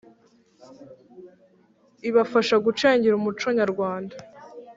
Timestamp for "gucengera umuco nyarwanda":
2.65-4.15